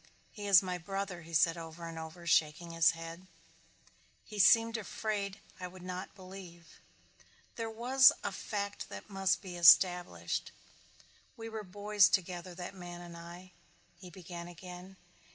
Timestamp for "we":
11.37-11.49